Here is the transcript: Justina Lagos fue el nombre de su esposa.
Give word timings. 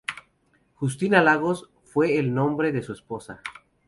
Justina 0.73 1.21
Lagos 1.21 1.69
fue 1.83 2.17
el 2.17 2.33
nombre 2.33 2.71
de 2.71 2.81
su 2.81 2.91
esposa. 2.91 3.41